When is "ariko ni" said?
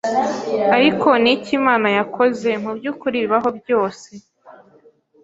0.75-1.29